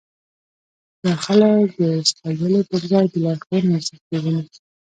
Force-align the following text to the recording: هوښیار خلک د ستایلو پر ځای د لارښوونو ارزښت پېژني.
هوښیار 1.03 1.19
خلک 1.25 1.67
د 1.79 1.83
ستایلو 2.09 2.59
پر 2.69 2.81
ځای 2.91 3.05
د 3.09 3.15
لارښوونو 3.25 3.69
ارزښت 3.77 4.03
پېژني. 4.09 4.43